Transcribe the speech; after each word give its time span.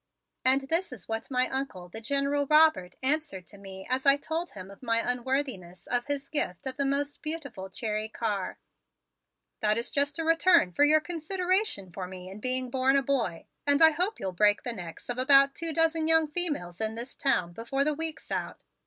And 0.43 0.61
this 0.61 0.91
is 0.91 1.07
what 1.07 1.29
my 1.29 1.47
Uncle, 1.47 1.87
the 1.87 2.01
General 2.01 2.47
Robert, 2.47 2.95
answered 3.03 3.45
to 3.49 3.57
me 3.59 3.85
as 3.87 4.03
I 4.03 4.17
told 4.17 4.49
him 4.53 4.71
of 4.71 4.81
my 4.81 4.97
unworthiness 4.97 5.85
of 5.85 6.07
his 6.07 6.27
gift 6.27 6.65
of 6.65 6.75
the 6.77 6.85
most 6.85 7.21
beautiful 7.21 7.69
cherry 7.69 8.09
car: 8.09 8.57
"That 9.59 9.77
is 9.77 9.91
a 9.91 9.93
just 9.93 10.17
return 10.17 10.71
for 10.71 10.85
your 10.85 11.01
consideration 11.01 11.91
for 11.91 12.07
me 12.07 12.31
in 12.31 12.39
being 12.39 12.71
born 12.71 12.97
a 12.97 13.03
boy, 13.03 13.45
and 13.67 13.79
I 13.79 13.91
hope 13.91 14.19
you'll 14.19 14.31
break 14.31 14.63
the 14.63 14.73
necks 14.73 15.07
of 15.07 15.19
about 15.19 15.53
two 15.53 15.71
dozen 15.71 16.07
young 16.07 16.27
females 16.29 16.81
in 16.81 16.95
this 16.95 17.13
town 17.13 17.53
before 17.53 17.83
the 17.83 17.93
week's 17.93 18.31
out. 18.31 18.63